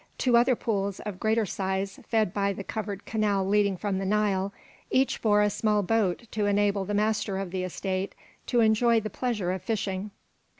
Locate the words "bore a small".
5.21-5.83